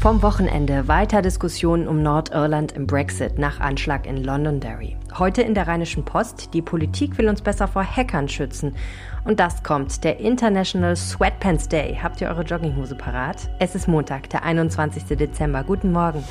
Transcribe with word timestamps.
Vom 0.00 0.22
Wochenende 0.22 0.86
weiter 0.86 1.22
Diskussionen 1.22 1.88
um 1.88 2.04
Nordirland 2.04 2.70
im 2.70 2.86
Brexit 2.86 3.36
nach 3.36 3.58
Anschlag 3.58 4.06
in 4.06 4.22
Londonderry. 4.22 4.96
Heute 5.18 5.42
in 5.42 5.54
der 5.54 5.66
Rheinischen 5.66 6.04
Post, 6.04 6.54
die 6.54 6.62
Politik 6.62 7.18
will 7.18 7.28
uns 7.28 7.42
besser 7.42 7.66
vor 7.66 7.82
Hackern 7.82 8.28
schützen. 8.28 8.76
Und 9.24 9.40
das 9.40 9.64
kommt, 9.64 10.04
der 10.04 10.20
International 10.20 10.94
Sweatpants 10.94 11.68
Day. 11.68 11.98
Habt 12.00 12.20
ihr 12.20 12.28
eure 12.28 12.44
Jogginghose 12.44 12.94
parat? 12.94 13.50
Es 13.58 13.74
ist 13.74 13.88
Montag, 13.88 14.30
der 14.30 14.44
21. 14.44 15.02
Dezember. 15.16 15.64
Guten 15.64 15.90
Morgen. 15.90 16.22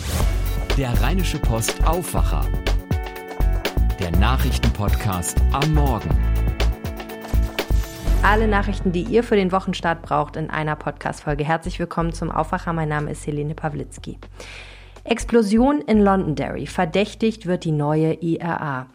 Der 0.78 0.94
Rheinische 1.02 1.38
Post 1.38 1.86
Aufwacher. 1.86 2.46
Der 4.00 4.12
Nachrichtenpodcast 4.12 5.42
am 5.52 5.74
Morgen. 5.74 6.37
Alle 8.30 8.50
Nachrichten, 8.50 8.92
die 8.92 9.04
ihr 9.04 9.24
für 9.24 9.38
den 9.38 9.54
Wochenstart 9.54 10.02
braucht, 10.02 10.36
in 10.36 10.50
einer 10.50 10.76
Podcast-Folge. 10.76 11.46
Herzlich 11.46 11.80
willkommen 11.80 12.12
zum 12.12 12.30
Aufwacher. 12.30 12.74
Mein 12.74 12.90
Name 12.90 13.12
ist 13.12 13.26
Helene 13.26 13.56
Pawlitzki. 13.56 14.20
Explosion 15.06 15.80
in 15.80 16.02
Londonderry. 16.02 16.68
Verdächtigt 16.68 17.46
wird 17.46 17.64
die 17.64 17.72
neue 17.72 18.16
IRA. 18.16 18.88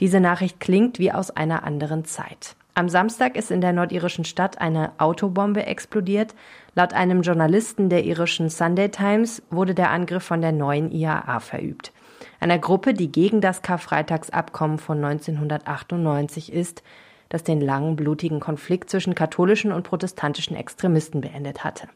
Diese 0.00 0.20
Nachricht 0.20 0.58
klingt 0.58 0.98
wie 0.98 1.12
aus 1.12 1.30
einer 1.30 1.64
anderen 1.64 2.06
Zeit. 2.06 2.56
Am 2.74 2.88
Samstag 2.88 3.36
ist 3.36 3.50
in 3.50 3.60
der 3.60 3.74
nordirischen 3.74 4.24
Stadt 4.24 4.58
eine 4.58 4.92
Autobombe 4.96 5.66
explodiert. 5.66 6.34
Laut 6.74 6.94
einem 6.94 7.20
Journalisten 7.20 7.90
der 7.90 8.04
irischen 8.04 8.48
Sunday 8.48 8.88
Times 8.88 9.42
wurde 9.50 9.74
der 9.74 9.90
Angriff 9.90 10.24
von 10.24 10.40
der 10.40 10.52
neuen 10.52 10.90
IAA 10.92 11.40
verübt. 11.40 11.92
Einer 12.40 12.58
Gruppe, 12.58 12.94
die 12.94 13.12
gegen 13.12 13.42
das 13.42 13.60
Karfreitagsabkommen 13.60 14.78
von 14.78 15.04
1998 15.04 16.50
ist, 16.54 16.82
das 17.28 17.44
den 17.44 17.60
langen, 17.60 17.96
blutigen 17.96 18.40
Konflikt 18.40 18.90
zwischen 18.90 19.14
katholischen 19.14 19.72
und 19.72 19.82
protestantischen 19.82 20.56
Extremisten 20.56 21.20
beendet 21.20 21.64
hatte. 21.64 21.88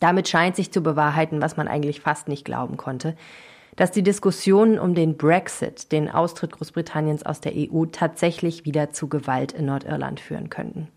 Damit 0.00 0.28
scheint 0.28 0.56
sich 0.56 0.72
zu 0.72 0.82
bewahrheiten, 0.82 1.40
was 1.40 1.56
man 1.56 1.68
eigentlich 1.68 2.00
fast 2.00 2.28
nicht 2.28 2.44
glauben 2.44 2.76
konnte, 2.76 3.16
dass 3.76 3.90
die 3.90 4.02
Diskussionen 4.02 4.78
um 4.78 4.94
den 4.94 5.16
Brexit, 5.16 5.90
den 5.90 6.08
Austritt 6.08 6.52
Großbritanniens 6.52 7.24
aus 7.24 7.40
der 7.40 7.52
EU, 7.56 7.86
tatsächlich 7.86 8.64
wieder 8.64 8.90
zu 8.90 9.08
Gewalt 9.08 9.52
in 9.52 9.66
Nordirland 9.66 10.20
führen 10.20 10.48
könnten. 10.48 10.88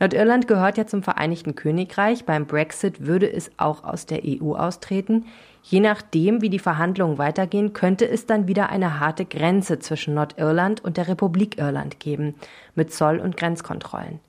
Nordirland 0.00 0.48
gehört 0.48 0.78
ja 0.78 0.86
zum 0.86 1.02
Vereinigten 1.02 1.54
Königreich. 1.54 2.24
Beim 2.24 2.46
Brexit 2.46 3.06
würde 3.06 3.30
es 3.30 3.50
auch 3.58 3.84
aus 3.84 4.06
der 4.06 4.22
EU 4.24 4.54
austreten. 4.54 5.26
Je 5.66 5.80
nachdem, 5.80 6.42
wie 6.42 6.50
die 6.50 6.58
Verhandlungen 6.58 7.16
weitergehen, 7.16 7.72
könnte 7.72 8.06
es 8.06 8.26
dann 8.26 8.46
wieder 8.46 8.68
eine 8.68 9.00
harte 9.00 9.24
Grenze 9.24 9.78
zwischen 9.78 10.12
Nordirland 10.12 10.84
und 10.84 10.98
der 10.98 11.08
Republik 11.08 11.56
Irland 11.56 12.00
geben, 12.00 12.34
mit 12.74 12.92
Zoll- 12.92 13.18
und 13.18 13.38
Grenzkontrollen. 13.38 14.20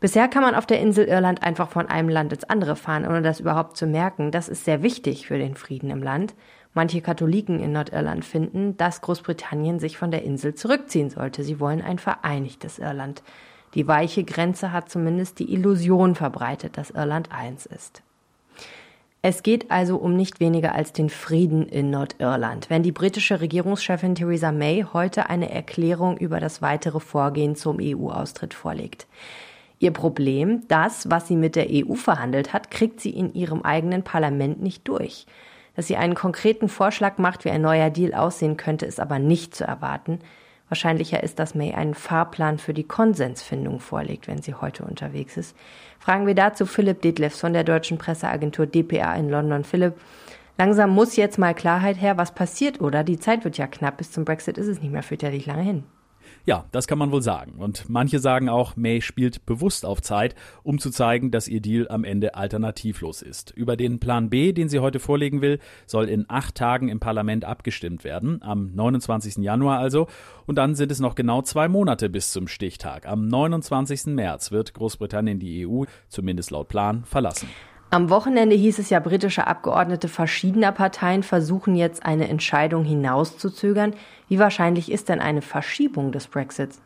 Bisher 0.00 0.26
kann 0.26 0.42
man 0.42 0.56
auf 0.56 0.66
der 0.66 0.80
Insel 0.80 1.04
Irland 1.04 1.44
einfach 1.44 1.68
von 1.68 1.86
einem 1.86 2.08
Land 2.08 2.32
ins 2.32 2.42
andere 2.42 2.74
fahren, 2.74 3.06
ohne 3.06 3.22
das 3.22 3.38
überhaupt 3.38 3.76
zu 3.76 3.86
merken. 3.86 4.32
Das 4.32 4.48
ist 4.48 4.64
sehr 4.64 4.82
wichtig 4.82 5.28
für 5.28 5.38
den 5.38 5.54
Frieden 5.54 5.90
im 5.90 6.02
Land. 6.02 6.34
Manche 6.74 7.00
Katholiken 7.02 7.60
in 7.60 7.70
Nordirland 7.70 8.24
finden, 8.24 8.76
dass 8.76 9.00
Großbritannien 9.00 9.78
sich 9.78 9.96
von 9.96 10.10
der 10.10 10.24
Insel 10.24 10.56
zurückziehen 10.56 11.10
sollte. 11.10 11.44
Sie 11.44 11.60
wollen 11.60 11.82
ein 11.82 12.00
vereinigtes 12.00 12.80
Irland. 12.80 13.22
Die 13.74 13.86
weiche 13.86 14.24
Grenze 14.24 14.72
hat 14.72 14.90
zumindest 14.90 15.38
die 15.38 15.52
Illusion 15.52 16.16
verbreitet, 16.16 16.76
dass 16.76 16.90
Irland 16.90 17.30
eins 17.30 17.64
ist. 17.66 18.02
Es 19.22 19.42
geht 19.42 19.70
also 19.70 19.96
um 19.96 20.16
nicht 20.16 20.40
weniger 20.40 20.74
als 20.74 20.94
den 20.94 21.10
Frieden 21.10 21.68
in 21.68 21.90
Nordirland. 21.90 22.70
Wenn 22.70 22.82
die 22.82 22.90
britische 22.90 23.42
Regierungschefin 23.42 24.14
Theresa 24.14 24.50
May 24.50 24.86
heute 24.94 25.28
eine 25.28 25.50
Erklärung 25.50 26.16
über 26.16 26.40
das 26.40 26.62
weitere 26.62 27.00
Vorgehen 27.00 27.54
zum 27.54 27.78
EU-Austritt 27.82 28.54
vorlegt. 28.54 29.06
Ihr 29.78 29.90
Problem, 29.90 30.66
das, 30.68 31.10
was 31.10 31.28
sie 31.28 31.36
mit 31.36 31.54
der 31.54 31.66
EU 31.68 31.94
verhandelt 31.96 32.54
hat, 32.54 32.70
kriegt 32.70 32.98
sie 33.00 33.10
in 33.10 33.34
ihrem 33.34 33.60
eigenen 33.60 34.04
Parlament 34.04 34.62
nicht 34.62 34.88
durch. 34.88 35.26
Dass 35.76 35.86
sie 35.86 35.96
einen 35.96 36.14
konkreten 36.14 36.70
Vorschlag 36.70 37.18
macht, 37.18 37.44
wie 37.44 37.50
ein 37.50 37.62
neuer 37.62 37.90
Deal 37.90 38.14
aussehen 38.14 38.56
könnte, 38.56 38.86
ist 38.86 39.00
aber 39.00 39.18
nicht 39.18 39.54
zu 39.54 39.64
erwarten. 39.64 40.20
Wahrscheinlicher 40.70 41.22
ist, 41.22 41.38
dass 41.38 41.54
May 41.54 41.74
einen 41.74 41.94
Fahrplan 41.94 42.58
für 42.58 42.72
die 42.72 42.84
Konsensfindung 42.84 43.80
vorlegt, 43.80 44.28
wenn 44.28 44.40
sie 44.40 44.54
heute 44.54 44.84
unterwegs 44.84 45.36
ist. 45.36 45.56
Fragen 45.98 46.26
wir 46.26 46.34
dazu 46.34 46.64
Philipp 46.64 47.02
Detlefs 47.02 47.40
von 47.40 47.52
der 47.52 47.64
deutschen 47.64 47.98
Presseagentur 47.98 48.66
dpa 48.66 49.14
in 49.16 49.28
London. 49.28 49.64
Philipp, 49.64 49.94
langsam 50.56 50.90
muss 50.90 51.16
jetzt 51.16 51.38
mal 51.38 51.54
Klarheit 51.54 52.00
her, 52.00 52.16
was 52.16 52.32
passiert, 52.32 52.80
oder? 52.80 53.04
Die 53.04 53.18
Zeit 53.18 53.44
wird 53.44 53.58
ja 53.58 53.66
knapp. 53.66 53.98
Bis 53.98 54.12
zum 54.12 54.24
Brexit 54.24 54.58
ist 54.58 54.68
es 54.68 54.80
nicht 54.80 54.92
mehr 54.92 55.02
fürchterlich 55.02 55.44
lange 55.44 55.62
hin. 55.62 55.84
Ja, 56.46 56.64
das 56.72 56.86
kann 56.86 56.98
man 56.98 57.12
wohl 57.12 57.22
sagen. 57.22 57.54
Und 57.58 57.88
manche 57.88 58.18
sagen 58.18 58.48
auch, 58.48 58.76
May 58.76 59.00
spielt 59.02 59.44
bewusst 59.46 59.84
auf 59.84 60.00
Zeit, 60.00 60.34
um 60.62 60.78
zu 60.78 60.90
zeigen, 60.90 61.30
dass 61.30 61.48
ihr 61.48 61.60
Deal 61.60 61.88
am 61.88 62.04
Ende 62.04 62.34
alternativlos 62.34 63.22
ist. 63.22 63.50
Über 63.50 63.76
den 63.76 64.00
Plan 64.00 64.30
B, 64.30 64.52
den 64.52 64.68
sie 64.68 64.78
heute 64.78 65.00
vorlegen 65.00 65.42
will, 65.42 65.58
soll 65.86 66.08
in 66.08 66.24
acht 66.28 66.54
Tagen 66.54 66.88
im 66.88 67.00
Parlament 67.00 67.44
abgestimmt 67.44 68.04
werden, 68.04 68.42
am 68.42 68.74
29. 68.74 69.38
Januar 69.38 69.78
also. 69.78 70.06
Und 70.46 70.56
dann 70.56 70.74
sind 70.74 70.90
es 70.90 71.00
noch 71.00 71.14
genau 71.14 71.42
zwei 71.42 71.68
Monate 71.68 72.08
bis 72.08 72.32
zum 72.32 72.48
Stichtag. 72.48 73.06
Am 73.06 73.28
29. 73.28 74.06
März 74.06 74.50
wird 74.50 74.74
Großbritannien 74.74 75.38
die 75.38 75.66
EU, 75.66 75.84
zumindest 76.08 76.50
laut 76.50 76.68
Plan, 76.68 77.04
verlassen. 77.04 77.48
Am 77.92 78.08
Wochenende 78.08 78.54
hieß 78.54 78.78
es 78.78 78.88
ja, 78.90 79.00
britische 79.00 79.48
Abgeordnete 79.48 80.06
verschiedener 80.06 80.70
Parteien 80.70 81.24
versuchen 81.24 81.74
jetzt 81.74 82.06
eine 82.06 82.28
Entscheidung 82.28 82.84
hinauszuzögern. 82.84 83.94
Wie 84.28 84.38
wahrscheinlich 84.38 84.92
ist 84.92 85.08
denn 85.08 85.18
eine 85.18 85.42
Verschiebung 85.42 86.12
des 86.12 86.28
Brexits? 86.28 86.80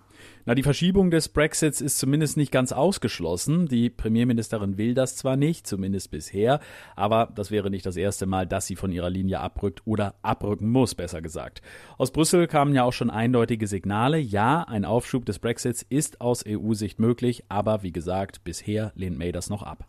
Na, 0.47 0.55
die 0.55 0.63
Verschiebung 0.63 1.11
des 1.11 1.29
Brexits 1.29 1.83
ist 1.83 1.99
zumindest 1.99 2.39
nicht 2.39 2.51
ganz 2.51 2.73
ausgeschlossen. 2.73 3.67
Die 3.67 3.91
Premierministerin 3.91 4.79
will 4.79 4.95
das 4.95 5.15
zwar 5.15 5.37
nicht, 5.37 5.67
zumindest 5.67 6.11
bisher, 6.11 6.61
aber 6.97 7.31
das 7.35 7.51
wäre 7.51 7.69
nicht 7.69 7.85
das 7.85 7.99
erste 7.99 8.25
Mal, 8.25 8.47
dass 8.47 8.67
sie 8.67 8.77
von 8.77 8.91
ihrer 8.91 9.11
Linie 9.11 9.41
abrückt 9.41 9.83
oder 9.85 10.15
abrücken 10.23 10.71
muss, 10.71 10.95
besser 10.95 11.21
gesagt. 11.21 11.61
Aus 11.99 12.13
Brüssel 12.13 12.47
kamen 12.47 12.75
ja 12.75 12.83
auch 12.83 12.95
schon 12.95 13.11
eindeutige 13.11 13.67
Signale. 13.67 14.17
Ja, 14.19 14.63
ein 14.63 14.87
Aufschub 14.87 15.27
des 15.27 15.39
Brexits 15.39 15.85
ist 15.87 16.23
aus 16.23 16.45
EU-Sicht 16.49 16.99
möglich, 16.99 17.45
aber 17.51 17.83
wie 17.83 17.93
gesagt, 17.93 18.43
bisher 18.43 18.93
lehnt 18.95 19.19
May 19.19 19.31
das 19.31 19.51
noch 19.51 19.63
ab. 19.63 19.87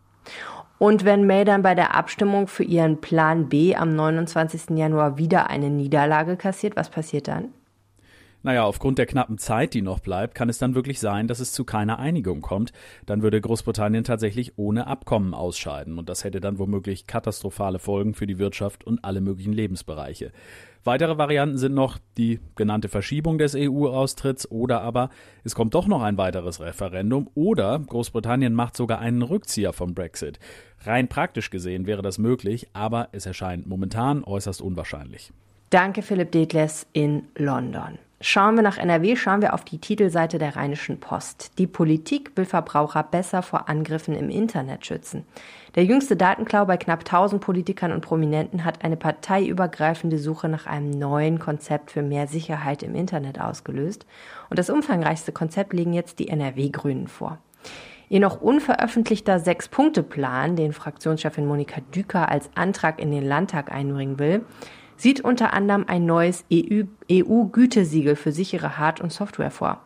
Und 0.77 1.05
wenn 1.05 1.25
May 1.25 1.45
dann 1.45 1.61
bei 1.61 1.73
der 1.73 1.95
Abstimmung 1.95 2.47
für 2.47 2.63
ihren 2.63 2.99
Plan 2.99 3.47
B 3.47 3.75
am 3.75 3.95
29. 3.95 4.77
Januar 4.77 5.17
wieder 5.17 5.49
eine 5.49 5.69
Niederlage 5.69 6.35
kassiert, 6.35 6.75
was 6.75 6.89
passiert 6.89 7.27
dann? 7.27 7.53
Naja, 8.45 8.63
aufgrund 8.63 8.99
der 8.99 9.07
knappen 9.07 9.39
Zeit, 9.39 9.73
die 9.73 9.81
noch 9.81 9.97
bleibt, 9.97 10.35
kann 10.35 10.49
es 10.49 10.59
dann 10.59 10.75
wirklich 10.75 10.99
sein, 10.99 11.27
dass 11.27 11.39
es 11.39 11.51
zu 11.51 11.63
keiner 11.63 11.97
Einigung 11.97 12.41
kommt. 12.41 12.73
Dann 13.07 13.23
würde 13.23 13.41
Großbritannien 13.41 14.03
tatsächlich 14.03 14.59
ohne 14.59 14.85
Abkommen 14.85 15.33
ausscheiden 15.33 15.97
und 15.97 16.09
das 16.09 16.23
hätte 16.23 16.41
dann 16.41 16.59
womöglich 16.59 17.07
katastrophale 17.07 17.79
Folgen 17.79 18.13
für 18.13 18.27
die 18.27 18.37
Wirtschaft 18.37 18.83
und 18.83 19.03
alle 19.03 19.19
möglichen 19.19 19.51
Lebensbereiche. 19.51 20.31
Weitere 20.83 21.17
Varianten 21.17 21.57
sind 21.57 21.73
noch 21.73 21.97
die 22.19 22.39
genannte 22.55 22.87
Verschiebung 22.87 23.39
des 23.39 23.55
EU-Austritts 23.55 24.51
oder 24.51 24.81
aber 24.81 25.09
es 25.43 25.55
kommt 25.55 25.73
doch 25.73 25.87
noch 25.87 26.03
ein 26.03 26.19
weiteres 26.19 26.59
Referendum 26.59 27.27
oder 27.33 27.79
Großbritannien 27.79 28.53
macht 28.53 28.77
sogar 28.77 28.99
einen 28.99 29.23
Rückzieher 29.23 29.73
vom 29.73 29.95
Brexit. 29.95 30.37
Rein 30.83 31.07
praktisch 31.07 31.49
gesehen 31.49 31.87
wäre 31.87 32.03
das 32.03 32.19
möglich, 32.19 32.67
aber 32.73 33.09
es 33.11 33.25
erscheint 33.25 33.65
momentan 33.65 34.23
äußerst 34.23 34.61
unwahrscheinlich. 34.61 35.33
Danke 35.71 36.03
Philipp 36.03 36.31
Detless 36.31 36.85
in 36.93 37.23
London. 37.35 37.97
Schauen 38.21 38.55
wir 38.55 38.63
nach 38.63 38.77
NRW, 38.77 39.17
schauen 39.17 39.41
wir 39.41 39.53
auf 39.53 39.65
die 39.65 39.77
Titelseite 39.77 40.37
der 40.37 40.55
Rheinischen 40.55 41.01
Post. 41.01 41.51
Die 41.57 41.67
Politik 41.67 42.31
will 42.35 42.45
Verbraucher 42.45 43.03
besser 43.03 43.41
vor 43.41 43.67
Angriffen 43.67 44.15
im 44.15 44.29
Internet 44.29 44.85
schützen. 44.85 45.25
Der 45.75 45.83
jüngste 45.83 46.15
Datenklau 46.15 46.63
bei 46.63 46.77
knapp 46.77 46.99
1000 46.99 47.41
Politikern 47.41 47.91
und 47.91 47.99
Prominenten 47.99 48.63
hat 48.63 48.85
eine 48.85 48.95
parteiübergreifende 48.95 50.17
Suche 50.17 50.47
nach 50.47 50.65
einem 50.65 50.91
neuen 50.91 51.39
Konzept 51.39 51.91
für 51.91 52.01
mehr 52.01 52.27
Sicherheit 52.27 52.83
im 52.83 52.95
Internet 52.95 53.41
ausgelöst. 53.41 54.05
Und 54.49 54.59
das 54.59 54.69
umfangreichste 54.69 55.33
Konzept 55.33 55.73
legen 55.73 55.91
jetzt 55.91 56.19
die 56.19 56.29
NRW-Grünen 56.29 57.09
vor. 57.09 57.39
Ihr 58.07 58.21
noch 58.21 58.39
unveröffentlichter 58.39 59.39
Sechs-Punkte-Plan, 59.39 60.55
den 60.55 60.71
Fraktionschefin 60.71 61.45
Monika 61.45 61.81
Düker 61.93 62.29
als 62.29 62.49
Antrag 62.55 63.01
in 63.01 63.11
den 63.11 63.25
Landtag 63.25 63.73
einbringen 63.73 64.19
will, 64.19 64.45
sieht 64.97 65.21
unter 65.21 65.53
anderem 65.53 65.85
ein 65.87 66.05
neues 66.05 66.45
EU-Gütesiegel 66.51 68.13
e 68.13 68.15
für 68.15 68.31
sichere 68.31 68.77
Hard- 68.77 69.01
und 69.01 69.11
Software 69.11 69.51
vor. 69.51 69.81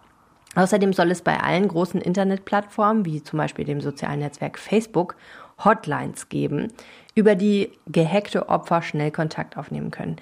Außerdem 0.56 0.94
soll 0.94 1.12
es 1.12 1.22
bei 1.22 1.40
allen 1.40 1.68
großen 1.68 2.02
Internetplattformen, 2.02 3.06
wie 3.06 3.24
zum 3.24 3.38
Beispiel 3.38 3.66
dem 3.66 3.82
sozialen 3.82 4.20
Netzwerk 4.20 4.58
Facebook, 4.58 5.16
Hotlines 5.64 6.30
geben, 6.30 6.70
über 7.16 7.36
die 7.36 7.72
gehackte 7.88 8.50
Opfer 8.50 8.82
schnell 8.82 9.12
Kontakt 9.12 9.58
aufnehmen 9.58 9.92
können. 9.92 10.18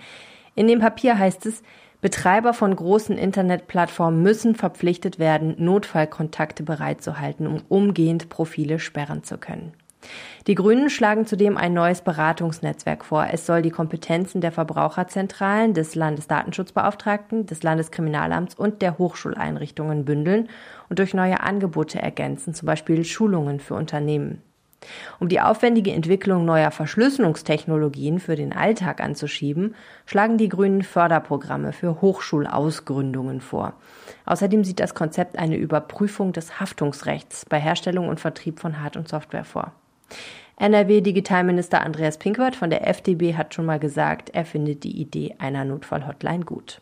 In 0.55 0.67
dem 0.67 0.79
Papier 0.79 1.17
heißt 1.17 1.45
es, 1.45 1.63
Betreiber 2.01 2.53
von 2.53 2.75
großen 2.75 3.17
Internetplattformen 3.17 4.21
müssen 4.21 4.55
verpflichtet 4.55 5.17
werden, 5.17 5.55
Notfallkontakte 5.57 6.63
bereitzuhalten, 6.63 7.47
um 7.47 7.61
umgehend 7.69 8.29
Profile 8.29 8.77
sperren 8.79 9.23
zu 9.23 9.37
können. 9.37 9.73
Die 10.47 10.55
Grünen 10.55 10.89
schlagen 10.89 11.25
zudem 11.25 11.57
ein 11.57 11.73
neues 11.73 12.01
Beratungsnetzwerk 12.01 13.03
vor. 13.03 13.27
Es 13.31 13.45
soll 13.45 13.61
die 13.61 13.69
Kompetenzen 13.69 14.39
der 14.39 14.53
Verbraucherzentralen, 14.53 15.73
des 15.73 15.95
Landesdatenschutzbeauftragten, 15.95 17.45
des 17.45 17.63
Landeskriminalamts 17.63 18.55
und 18.55 18.81
der 18.81 18.97
Hochschuleinrichtungen 18.97 20.05
bündeln 20.05 20.47
und 20.87 20.99
durch 20.99 21.13
neue 21.13 21.41
Angebote 21.41 22.01
ergänzen, 22.01 22.53
zum 22.53 22.65
Beispiel 22.65 23.03
Schulungen 23.03 23.59
für 23.59 23.73
Unternehmen. 23.73 24.41
Um 25.19 25.27
die 25.27 25.41
aufwendige 25.41 25.91
Entwicklung 25.91 26.45
neuer 26.45 26.71
Verschlüsselungstechnologien 26.71 28.19
für 28.19 28.35
den 28.35 28.53
Alltag 28.53 29.01
anzuschieben, 29.01 29.75
schlagen 30.05 30.37
die 30.37 30.49
Grünen 30.49 30.83
Förderprogramme 30.83 31.73
für 31.73 31.99
Hochschulausgründungen 31.99 33.41
vor. 33.41 33.73
Außerdem 34.25 34.63
sieht 34.63 34.79
das 34.79 34.95
Konzept 34.95 35.37
eine 35.37 35.57
Überprüfung 35.57 36.31
des 36.31 36.59
Haftungsrechts 36.59 37.43
bei 37.45 37.59
Herstellung 37.59 38.07
und 38.07 38.19
Vertrieb 38.19 38.59
von 38.59 38.81
Hard- 38.81 38.97
und 38.97 39.09
Software 39.09 39.45
vor. 39.45 39.73
NRW-Digitalminister 40.57 41.81
Andreas 41.81 42.17
Pinkwart 42.17 42.55
von 42.55 42.69
der 42.69 42.87
FDP 42.87 43.35
hat 43.35 43.53
schon 43.53 43.65
mal 43.65 43.79
gesagt, 43.79 44.31
er 44.31 44.43
findet 44.43 44.83
die 44.83 44.99
Idee 44.99 45.35
einer 45.37 45.65
Notfallhotline 45.65 46.45
gut. 46.45 46.81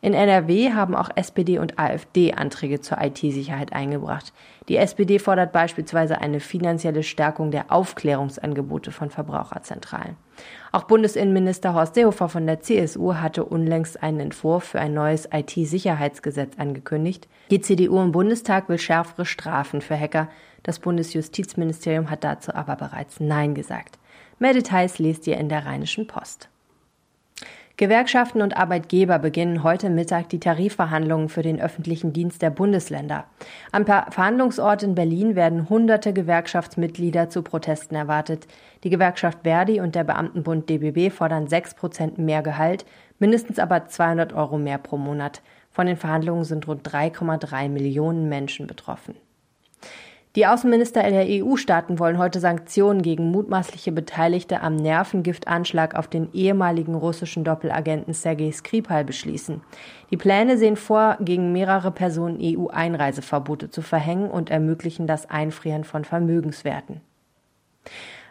In 0.00 0.14
NRW 0.14 0.72
haben 0.72 0.94
auch 0.94 1.10
SPD 1.14 1.58
und 1.58 1.78
AfD 1.78 2.32
Anträge 2.32 2.80
zur 2.80 2.98
IT-Sicherheit 3.02 3.74
eingebracht. 3.74 4.32
Die 4.68 4.76
SPD 4.76 5.18
fordert 5.18 5.52
beispielsweise 5.52 6.20
eine 6.20 6.40
finanzielle 6.40 7.02
Stärkung 7.02 7.50
der 7.50 7.70
Aufklärungsangebote 7.70 8.92
von 8.92 9.10
Verbraucherzentralen. 9.10 10.16
Auch 10.72 10.84
Bundesinnenminister 10.84 11.74
Horst 11.74 11.96
Seehofer 11.96 12.30
von 12.30 12.46
der 12.46 12.60
CSU 12.60 13.16
hatte 13.16 13.44
unlängst 13.44 14.02
einen 14.02 14.20
Entwurf 14.20 14.64
für 14.64 14.80
ein 14.80 14.94
neues 14.94 15.28
IT-Sicherheitsgesetz 15.30 16.52
angekündigt. 16.56 17.28
Die 17.50 17.60
CDU 17.60 18.00
im 18.00 18.12
Bundestag 18.12 18.68
will 18.68 18.78
schärfere 18.78 19.26
Strafen 19.26 19.82
für 19.82 19.98
Hacker. 19.98 20.28
Das 20.62 20.78
Bundesjustizministerium 20.78 22.10
hat 22.10 22.24
dazu 22.24 22.54
aber 22.54 22.76
bereits 22.76 23.20
Nein 23.20 23.54
gesagt. 23.54 23.98
Mehr 24.38 24.52
Details 24.52 24.98
lest 24.98 25.26
ihr 25.26 25.36
in 25.36 25.48
der 25.48 25.66
Rheinischen 25.66 26.06
Post. 26.06 26.48
Gewerkschaften 27.80 28.42
und 28.42 28.58
Arbeitgeber 28.58 29.18
beginnen 29.18 29.62
heute 29.62 29.88
Mittag 29.88 30.28
die 30.28 30.38
Tarifverhandlungen 30.38 31.30
für 31.30 31.40
den 31.40 31.58
öffentlichen 31.58 32.12
Dienst 32.12 32.42
der 32.42 32.50
Bundesländer. 32.50 33.24
Am 33.72 33.86
Verhandlungsort 33.86 34.82
in 34.82 34.94
Berlin 34.94 35.34
werden 35.34 35.70
hunderte 35.70 36.12
Gewerkschaftsmitglieder 36.12 37.30
zu 37.30 37.40
Protesten 37.40 37.94
erwartet. 37.94 38.46
Die 38.84 38.90
Gewerkschaft 38.90 39.38
Verdi 39.44 39.80
und 39.80 39.94
der 39.94 40.04
Beamtenbund 40.04 40.68
DBB 40.68 41.10
fordern 41.10 41.48
sechs 41.48 41.72
Prozent 41.72 42.18
mehr 42.18 42.42
Gehalt, 42.42 42.84
mindestens 43.18 43.58
aber 43.58 43.86
200 43.86 44.34
Euro 44.34 44.58
mehr 44.58 44.76
pro 44.76 44.98
Monat. 44.98 45.40
Von 45.70 45.86
den 45.86 45.96
Verhandlungen 45.96 46.44
sind 46.44 46.68
rund 46.68 46.86
3,3 46.86 47.70
Millionen 47.70 48.28
Menschen 48.28 48.66
betroffen. 48.66 49.14
Die 50.36 50.46
Außenminister 50.46 51.02
der 51.02 51.26
EU-Staaten 51.28 51.98
wollen 51.98 52.16
heute 52.16 52.38
Sanktionen 52.38 53.02
gegen 53.02 53.32
mutmaßliche 53.32 53.90
Beteiligte 53.90 54.60
am 54.60 54.76
Nervengiftanschlag 54.76 55.96
auf 55.96 56.06
den 56.06 56.32
ehemaligen 56.32 56.94
russischen 56.94 57.42
Doppelagenten 57.42 58.14
Sergei 58.14 58.52
Skripal 58.52 59.04
beschließen. 59.04 59.60
Die 60.12 60.16
Pläne 60.16 60.56
sehen 60.56 60.76
vor, 60.76 61.16
gegen 61.20 61.52
mehrere 61.52 61.90
Personen 61.90 62.38
EU-Einreiseverbote 62.40 63.70
zu 63.70 63.82
verhängen 63.82 64.30
und 64.30 64.50
ermöglichen 64.50 65.08
das 65.08 65.28
Einfrieren 65.28 65.82
von 65.82 66.04
Vermögenswerten. 66.04 67.00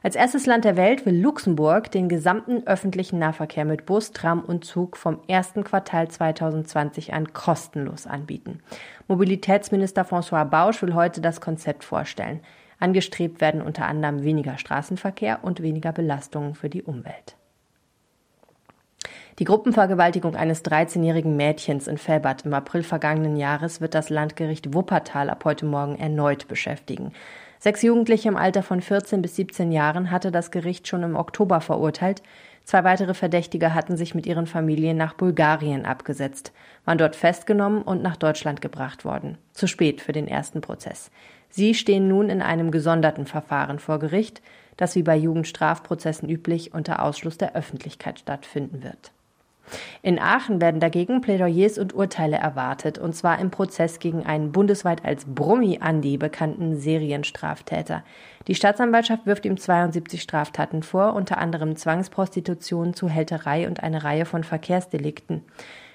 Als 0.02 0.16
erstes 0.16 0.46
Land 0.46 0.64
der 0.64 0.78
Welt 0.78 1.06
will 1.06 1.20
Luxemburg 1.20 1.92
den 1.92 2.08
gesamten 2.08 2.66
öffentlichen 2.66 3.20
Nahverkehr 3.20 3.66
mit 3.66 3.86
Bus, 3.86 4.12
Tram 4.14 4.40
und 4.40 4.64
Zug 4.64 4.96
vom 4.96 5.20
ersten 5.28 5.66
Quartal 5.66 6.08
2020 6.08 7.14
an 7.14 7.34
kostenlos 7.34 8.08
anbieten. 8.08 8.60
Mobilitätsminister 9.10 10.04
François 10.04 10.46
Bausch 10.46 10.82
will 10.82 10.94
heute 10.94 11.20
das 11.20 11.42
Konzept 11.42 11.84
vorstellen. 11.84 12.40
Angestrebt 12.80 13.42
werden 13.42 13.62
unter 13.62 13.88
anderem 13.88 14.24
weniger 14.24 14.58
Straßenverkehr 14.58 15.40
und 15.42 15.62
weniger 15.62 15.92
Belastungen 15.92 16.56
für 16.56 16.70
die 16.70 16.84
Umwelt. 16.84 17.36
Die 19.40 19.46
Gruppenvergewaltigung 19.46 20.36
eines 20.36 20.64
13-jährigen 20.64 21.36
Mädchens 21.36 21.88
in 21.88 21.98
Felbert 21.98 22.46
im 22.46 22.54
April 22.54 22.84
vergangenen 22.84 23.36
Jahres 23.36 23.82
wird 23.82 23.96
das 23.96 24.10
Landgericht 24.10 24.74
Wuppertal 24.74 25.30
ab 25.30 25.44
heute 25.46 25.66
Morgen 25.66 25.98
erneut 25.98 26.48
beschäftigen. 26.48 27.12
Sechs 27.62 27.82
Jugendliche 27.82 28.30
im 28.30 28.38
Alter 28.38 28.64
von 28.64 28.80
14 28.80 29.22
bis 29.22 29.36
17 29.36 29.74
Jahren 29.74 30.12
hatte 30.12 30.32
das 30.32 30.50
Gericht 30.50 30.88
schon 30.88 31.04
im 31.04 31.18
Oktober 31.18 31.60
verurteilt. 31.60 32.24
Zwei 32.64 32.86
weitere 32.86 33.14
Verdächtige 33.14 33.74
hatten 33.74 33.98
sich 33.98 34.16
mit 34.16 34.26
ihren 34.26 34.48
Familien 34.48 34.96
nach 34.96 35.14
Bulgarien 35.14 35.86
abgesetzt, 35.86 36.54
waren 36.86 36.98
dort 36.98 37.18
festgenommen 37.18 37.82
und 37.82 38.02
nach 38.02 38.16
Deutschland 38.16 38.62
gebracht 38.62 39.04
worden. 39.04 39.38
Zu 39.52 39.68
spät 39.68 40.00
für 40.00 40.14
den 40.14 40.30
ersten 40.30 40.62
Prozess. 40.62 41.12
Sie 41.50 41.74
stehen 41.74 42.08
nun 42.08 42.30
in 42.30 42.42
einem 42.42 42.72
gesonderten 42.72 43.26
Verfahren 43.26 43.80
vor 43.80 44.00
Gericht, 44.00 44.42
das 44.78 44.96
wie 44.96 45.04
bei 45.04 45.18
Jugendstrafprozessen 45.18 46.30
üblich 46.30 46.74
unter 46.74 47.04
Ausschluss 47.04 47.38
der 47.38 47.56
Öffentlichkeit 47.56 48.20
stattfinden 48.20 48.84
wird. 48.84 49.12
In 50.02 50.20
Aachen 50.20 50.62
werden 50.62 50.80
dagegen 50.80 51.22
Plädoyers 51.22 51.78
und 51.78 51.94
Urteile 51.94 52.38
erwartet, 52.38 52.98
und 52.98 53.16
zwar 53.16 53.40
im 53.40 53.52
Prozess 53.52 54.00
gegen 54.00 54.26
einen 54.26 54.52
bundesweit 54.52 55.06
als 55.06 55.26
Brummi 55.26 55.80
Andi 55.82 56.18
bekannten 56.18 56.78
Serienstraftäter. 56.78 58.04
Die 58.48 58.56
Staatsanwaltschaft 58.56 59.26
wirft 59.26 59.46
ihm 59.46 59.58
72 59.58 60.22
Straftaten 60.22 60.84
vor, 60.84 61.14
unter 61.14 61.38
anderem 61.38 61.76
Zwangsprostitution, 61.76 62.94
Zuhälterei 62.94 63.68
und 63.68 63.84
eine 63.84 64.04
Reihe 64.04 64.26
von 64.26 64.44
Verkehrsdelikten. 64.44 65.44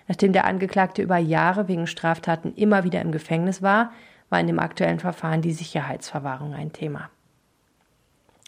Nachdem 0.07 0.33
der 0.33 0.45
Angeklagte 0.45 1.03
über 1.03 1.17
Jahre 1.17 1.69
wegen 1.69 1.87
Straftaten 1.87 2.55
immer 2.55 2.85
wieder 2.85 3.01
im 3.01 3.13
Gefängnis 3.13 3.63
war, 3.63 3.93
war 4.29 4.41
in 4.41 4.47
dem 4.47 4.59
aktuellen 4.59 5.01
Verfahren 5.01 5.43
die 5.43 5.53
Sicherheitsverwahrung 5.53 6.55
ein 6.55 6.73
Thema. 6.73 7.11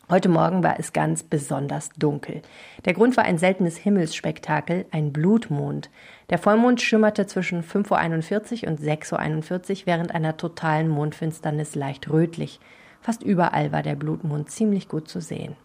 Heute 0.09 0.29
Morgen 0.29 0.63
war 0.63 0.79
es 0.79 0.93
ganz 0.93 1.25
besonders 1.25 1.89
dunkel. 1.99 2.41
Der 2.85 2.95
Grund 2.95 3.17
war 3.17 3.25
ein 3.25 3.39
seltenes 3.39 3.77
Himmelsspektakel, 3.77 4.87
ein 4.93 5.13
Blutmond. 5.13 5.91
Der 6.31 6.39
Vollmond 6.39 6.81
schimmerte 6.81 7.27
zwischen 7.27 7.65
5.41 7.65 8.63
Uhr 8.63 8.69
und 8.71 8.81
6.41 8.81 9.81
Uhr 9.81 9.87
während 9.87 10.15
einer 10.15 10.37
totalen 10.37 10.89
Mondfinsternis 10.89 11.75
leicht 11.75 12.09
rötlich. 12.09 12.61
Fast 13.01 13.25
überall 13.25 13.73
war 13.73 13.83
der 13.83 13.97
Blutmond 13.97 14.49
ziemlich 14.49 14.87
gut 14.89 15.09
zu 15.09 15.21
sehen. 15.21 15.57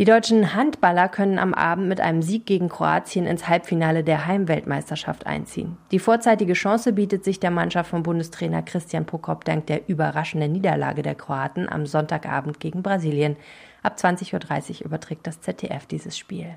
Die 0.00 0.06
deutschen 0.06 0.54
Handballer 0.54 1.10
können 1.10 1.38
am 1.38 1.52
Abend 1.52 1.86
mit 1.86 2.00
einem 2.00 2.22
Sieg 2.22 2.46
gegen 2.46 2.70
Kroatien 2.70 3.26
ins 3.26 3.48
Halbfinale 3.48 4.02
der 4.02 4.24
Heimweltmeisterschaft 4.24 5.26
einziehen. 5.26 5.76
Die 5.90 5.98
vorzeitige 5.98 6.54
Chance 6.54 6.94
bietet 6.94 7.22
sich 7.22 7.38
der 7.38 7.50
Mannschaft 7.50 7.90
von 7.90 8.02
Bundestrainer 8.02 8.62
Christian 8.62 9.04
Prokop 9.04 9.44
dank 9.44 9.66
der 9.66 9.90
überraschenden 9.90 10.52
Niederlage 10.52 11.02
der 11.02 11.16
Kroaten 11.16 11.68
am 11.68 11.84
Sonntagabend 11.84 12.60
gegen 12.60 12.82
Brasilien. 12.82 13.36
Ab 13.82 13.98
20.30 13.98 14.76
Uhr 14.78 14.86
überträgt 14.86 15.26
das 15.26 15.42
ZDF 15.42 15.84
dieses 15.84 16.16
Spiel. 16.16 16.54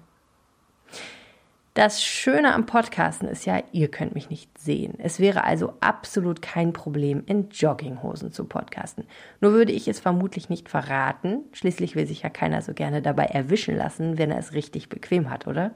Das 1.74 2.04
Schöne 2.04 2.54
am 2.54 2.68
Podcasten 2.68 3.28
ist 3.28 3.46
ja, 3.46 3.64
ihr 3.72 3.88
könnt 3.88 4.14
mich 4.14 4.30
nicht 4.30 4.60
sehen. 4.60 4.94
Es 5.00 5.20
wäre 5.20 5.44
also 5.44 5.74
absolut 5.80 6.44
kein 6.44 6.72
Problem, 6.72 7.24
in 7.26 7.50
Jogginghosen 7.50 8.32
zu 8.32 8.46
podcasten. 8.46 9.06
Nur 9.42 9.54
würde 9.54 9.72
ich 9.72 9.88
es 9.88 10.00
vermutlich 10.00 10.50
nicht 10.50 10.70
verraten. 10.70 11.46
Schließlich 11.52 11.96
will 11.96 12.06
sich 12.06 12.22
ja 12.22 12.30
keiner 12.30 12.62
so 12.62 12.76
gerne 12.76 13.02
dabei 13.02 13.26
erwischen 13.26 13.76
lassen, 13.76 14.20
wenn 14.20 14.30
er 14.30 14.38
es 14.38 14.54
richtig 14.54 14.90
bequem 14.90 15.32
hat, 15.32 15.48
oder? 15.48 15.72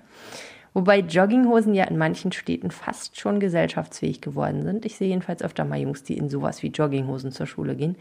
Wobei 0.75 1.00
Jogginghosen 1.00 1.74
ja 1.74 1.86
in 1.86 1.98
manchen 1.98 2.31
Städten 2.31 2.69
fast 2.69 3.19
schon 3.19 3.39
gesellschaftsfähig 3.39 4.21
geworden 4.21 4.62
sind. 4.62 4.86
Ich 4.86 4.98
sehe 4.98 5.07
jedenfalls 5.07 5.41
öfter 5.41 5.65
mal 5.65 5.79
Jungs, 5.79 6.03
die 6.03 6.15
in 6.15 6.29
sowas 6.29 6.62
wie 6.62 6.67
Jogginghosen 6.67 7.31
zur 7.31 7.48
Schule 7.48 7.75
gehen. 7.75 7.95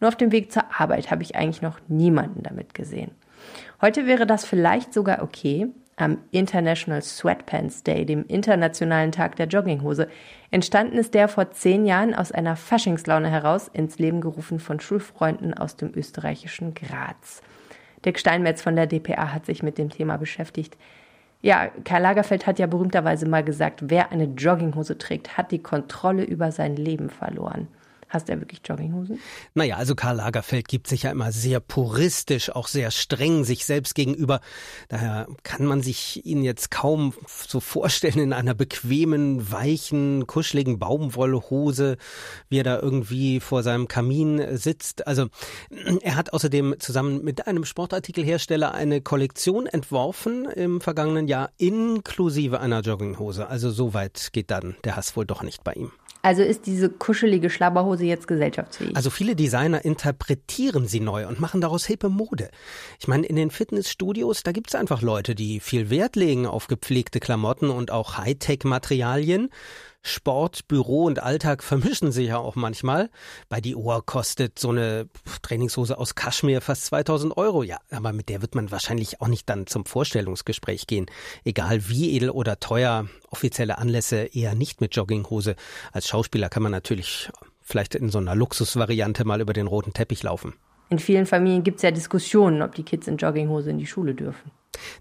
Nur 0.00 0.08
auf 0.08 0.16
dem 0.16 0.32
Weg 0.32 0.50
zur 0.52 0.64
Arbeit 0.80 1.10
habe 1.10 1.22
ich 1.22 1.36
eigentlich 1.36 1.60
noch 1.60 1.80
niemanden 1.86 2.42
damit 2.42 2.72
gesehen. 2.72 3.10
Heute 3.82 4.06
wäre 4.06 4.26
das 4.26 4.46
vielleicht 4.46 4.94
sogar 4.94 5.22
okay, 5.22 5.68
am 5.96 6.18
International 6.30 7.02
Sweatpants 7.02 7.82
Day, 7.82 8.04
dem 8.06 8.24
internationalen 8.26 9.12
Tag 9.12 9.36
der 9.36 9.46
Jogginghose. 9.46 10.08
Entstanden 10.50 10.98
ist 10.98 11.14
der 11.14 11.28
vor 11.28 11.50
zehn 11.50 11.84
Jahren 11.84 12.14
aus 12.14 12.32
einer 12.32 12.56
Faschingslaune 12.56 13.30
heraus, 13.30 13.68
ins 13.68 13.98
Leben 13.98 14.20
gerufen 14.20 14.58
von 14.58 14.80
Schulfreunden 14.80 15.54
aus 15.54 15.76
dem 15.76 15.92
österreichischen 15.94 16.74
Graz. 16.74 17.42
Dirk 18.04 18.18
Steinmetz 18.18 18.62
von 18.62 18.74
der 18.74 18.86
DPA 18.86 19.32
hat 19.32 19.46
sich 19.46 19.62
mit 19.62 19.78
dem 19.78 19.90
Thema 19.90 20.16
beschäftigt. 20.16 20.76
Ja, 21.40 21.68
Karl 21.84 22.02
Lagerfeld 22.02 22.46
hat 22.46 22.58
ja 22.58 22.66
berühmterweise 22.66 23.28
mal 23.28 23.44
gesagt, 23.44 23.90
wer 23.90 24.12
eine 24.12 24.24
Jogginghose 24.24 24.96
trägt, 24.96 25.36
hat 25.36 25.50
die 25.50 25.62
Kontrolle 25.62 26.24
über 26.24 26.52
sein 26.52 26.76
Leben 26.76 27.10
verloren. 27.10 27.68
Hast 28.12 28.28
du 28.28 28.34
ja 28.34 28.40
wirklich 28.40 28.60
Jogginghosen? 28.62 29.18
Naja, 29.54 29.76
also 29.76 29.94
Karl 29.94 30.16
Lagerfeld 30.16 30.68
gibt 30.68 30.86
sich 30.86 31.04
ja 31.04 31.10
immer 31.10 31.32
sehr 31.32 31.60
puristisch, 31.60 32.50
auch 32.50 32.68
sehr 32.68 32.90
streng 32.90 33.44
sich 33.44 33.64
selbst 33.64 33.94
gegenüber. 33.94 34.40
Daher 34.88 35.26
kann 35.44 35.64
man 35.64 35.80
sich 35.80 36.26
ihn 36.26 36.42
jetzt 36.42 36.70
kaum 36.70 37.14
so 37.26 37.58
vorstellen 37.58 38.18
in 38.18 38.34
einer 38.34 38.52
bequemen, 38.52 39.50
weichen, 39.50 40.26
kuscheligen 40.26 40.78
Baumwollhose, 40.78 41.96
wie 42.50 42.58
er 42.58 42.64
da 42.64 42.78
irgendwie 42.78 43.40
vor 43.40 43.62
seinem 43.62 43.88
Kamin 43.88 44.58
sitzt. 44.58 45.06
Also 45.06 45.28
er 46.02 46.14
hat 46.14 46.34
außerdem 46.34 46.74
zusammen 46.80 47.24
mit 47.24 47.46
einem 47.46 47.64
Sportartikelhersteller 47.64 48.74
eine 48.74 49.00
Kollektion 49.00 49.64
entworfen 49.64 50.44
im 50.50 50.82
vergangenen 50.82 51.28
Jahr 51.28 51.48
inklusive 51.56 52.60
einer 52.60 52.80
Jogginghose. 52.80 53.46
Also 53.46 53.70
so 53.70 53.94
weit 53.94 54.28
geht 54.32 54.50
dann 54.50 54.76
der 54.84 54.96
Hass 54.96 55.16
wohl 55.16 55.24
doch 55.24 55.42
nicht 55.42 55.64
bei 55.64 55.72
ihm. 55.72 55.92
Also 56.24 56.42
ist 56.42 56.66
diese 56.66 56.88
kuschelige 56.88 57.50
Schlabberhose 57.50 58.04
jetzt 58.04 58.28
gesellschaftsfähig? 58.28 58.94
Also 58.94 59.10
viele 59.10 59.34
Designer 59.34 59.84
interpretieren 59.84 60.86
sie 60.86 61.00
neu 61.00 61.26
und 61.26 61.40
machen 61.40 61.60
daraus 61.60 61.84
hippe 61.84 62.08
Mode. 62.08 62.50
Ich 63.00 63.08
meine, 63.08 63.26
in 63.26 63.34
den 63.34 63.50
Fitnessstudios, 63.50 64.44
da 64.44 64.52
gibt's 64.52 64.76
einfach 64.76 65.02
Leute, 65.02 65.34
die 65.34 65.58
viel 65.58 65.90
Wert 65.90 66.14
legen 66.14 66.46
auf 66.46 66.68
gepflegte 66.68 67.18
Klamotten 67.18 67.70
und 67.70 67.90
auch 67.90 68.18
Hightech-Materialien. 68.18 69.50
Sport, 70.02 70.66
Büro 70.66 71.04
und 71.04 71.22
Alltag 71.22 71.62
vermischen 71.62 72.10
sich 72.10 72.28
ja 72.28 72.38
auch 72.38 72.56
manchmal. 72.56 73.08
Bei 73.48 73.60
die 73.60 73.76
Ohr 73.76 74.04
kostet 74.04 74.58
so 74.58 74.70
eine 74.70 75.08
Trainingshose 75.42 75.96
aus 75.96 76.14
Kaschmir 76.14 76.60
fast 76.60 76.86
2000 76.86 77.36
Euro. 77.36 77.62
Ja, 77.62 77.78
aber 77.90 78.12
mit 78.12 78.28
der 78.28 78.42
wird 78.42 78.54
man 78.56 78.70
wahrscheinlich 78.70 79.20
auch 79.20 79.28
nicht 79.28 79.48
dann 79.48 79.66
zum 79.66 79.86
Vorstellungsgespräch 79.86 80.86
gehen. 80.86 81.06
Egal 81.44 81.88
wie 81.88 82.16
edel 82.16 82.30
oder 82.30 82.58
teuer, 82.58 83.06
offizielle 83.30 83.78
Anlässe 83.78 84.24
eher 84.24 84.54
nicht 84.54 84.80
mit 84.80 84.96
Jogginghose. 84.96 85.54
Als 85.92 86.08
Schauspieler 86.08 86.48
kann 86.48 86.64
man 86.64 86.72
natürlich 86.72 87.30
vielleicht 87.60 87.94
in 87.94 88.10
so 88.10 88.18
einer 88.18 88.34
Luxusvariante 88.34 89.24
mal 89.24 89.40
über 89.40 89.52
den 89.52 89.68
roten 89.68 89.92
Teppich 89.92 90.24
laufen. 90.24 90.54
In 90.92 90.98
vielen 90.98 91.24
Familien 91.24 91.62
gibt 91.62 91.76
es 91.76 91.84
ja 91.84 91.90
Diskussionen, 91.90 92.60
ob 92.60 92.74
die 92.74 92.82
Kids 92.82 93.08
in 93.08 93.16
Jogginghose 93.16 93.70
in 93.70 93.78
die 93.78 93.86
Schule 93.86 94.14
dürfen. 94.14 94.50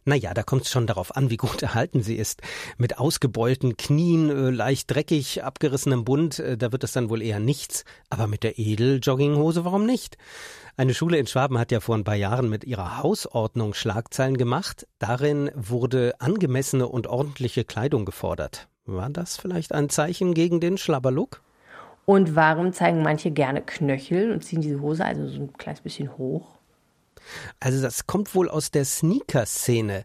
Naja, 0.05 0.33
da 0.33 0.41
kommt 0.41 0.61
es 0.61 0.69
schon 0.69 0.87
darauf 0.87 1.17
an, 1.17 1.29
wie 1.29 1.35
gut 1.35 1.61
erhalten 1.61 2.01
sie 2.01 2.15
ist. 2.15 2.41
Mit 2.77 2.97
ausgebeulten 2.97 3.75
Knien, 3.75 4.29
äh, 4.29 4.51
leicht 4.51 4.89
dreckig, 4.89 5.43
abgerissenem 5.43 6.05
Bund, 6.05 6.39
äh, 6.39 6.55
da 6.57 6.71
wird 6.71 6.85
es 6.85 6.93
dann 6.93 7.09
wohl 7.09 7.21
eher 7.21 7.41
nichts. 7.41 7.83
Aber 8.09 8.27
mit 8.27 8.43
der 8.43 8.57
Edel-Jogginghose, 8.57 9.65
warum 9.65 9.85
nicht? 9.85 10.17
Eine 10.77 10.93
Schule 10.93 11.17
in 11.17 11.27
Schwaben 11.27 11.59
hat 11.59 11.73
ja 11.73 11.81
vor 11.81 11.95
ein 11.95 12.05
paar 12.05 12.15
Jahren 12.15 12.49
mit 12.49 12.63
ihrer 12.63 13.03
Hausordnung 13.03 13.73
Schlagzeilen 13.73 14.37
gemacht. 14.37 14.87
Darin 14.97 15.51
wurde 15.55 16.13
angemessene 16.19 16.87
und 16.87 17.07
ordentliche 17.07 17.65
Kleidung 17.65 18.05
gefordert. 18.05 18.69
War 18.85 19.09
das 19.09 19.35
vielleicht 19.35 19.73
ein 19.73 19.89
Zeichen 19.89 20.35
gegen 20.35 20.61
den 20.61 20.77
Schlabberlook? 20.77 21.41
Und 22.11 22.35
warum 22.35 22.73
zeigen 22.73 23.03
manche 23.03 23.31
gerne 23.31 23.61
Knöchel 23.61 24.33
und 24.33 24.43
ziehen 24.43 24.59
diese 24.59 24.81
Hose 24.81 25.05
also 25.05 25.29
so 25.29 25.43
ein 25.43 25.53
kleines 25.53 25.79
bisschen 25.79 26.17
hoch? 26.17 26.45
Also 27.61 27.81
das 27.81 28.05
kommt 28.05 28.35
wohl 28.35 28.49
aus 28.49 28.69
der 28.69 28.83
Sneaker-Szene. 28.83 30.03